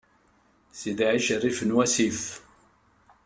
[0.79, 2.21] Sidi ɛic rrif n wassif.